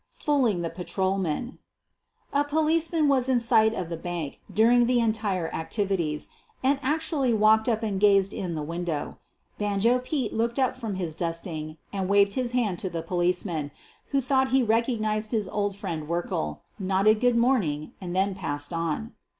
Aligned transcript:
FOOLING 0.13 0.63
THE 0.63 0.71
PATROLMAN 0.71 1.59
A 2.33 2.43
policeman 2.43 3.07
was 3.07 3.29
in 3.29 3.39
sight 3.39 3.75
of 3.75 3.87
the 3.89 3.97
bank 4.01 4.41
during 4.51 4.87
the 4.87 4.99
entire 4.99 5.53
activities, 5.53 6.27
and 6.63 6.79
actually 6.81 7.35
walked 7.35 7.69
up 7.69 7.83
and 7.83 7.99
gazed 7.99 8.33
in 8.33 8.55
the 8.55 8.63
window." 8.63 9.19
Banjo 9.59 9.99
Pete" 9.99 10.33
looked 10.33 10.57
up 10.57 10.75
from 10.75 10.95
his 10.95 11.13
dusting 11.13 11.77
and 11.93 12.09
waved 12.09 12.33
his 12.33 12.53
hand 12.53 12.79
to 12.79 12.89
the 12.89 13.03
policeman, 13.03 13.69
who 14.07 14.21
thought 14.21 14.47
he 14.49 14.63
recognized 14.63 15.29
his 15.29 15.47
old 15.47 15.75
friend 15.75 16.07
Werkle, 16.07 16.61
nodded 16.79 17.19
"good 17.21 17.35
morning," 17.37 17.91
and 18.01 18.15
then 18.15 18.33
passed 18.33 18.73
on. 18.73 19.13